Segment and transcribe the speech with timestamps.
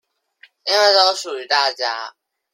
[0.65, 2.15] 因為都屬於大家